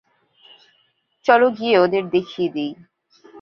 চলো 1.25 1.47
গিয়ে 1.49 1.75
ওদের 1.79 2.03
দেখিয়ে 2.09 2.49
দিই। 2.49 2.71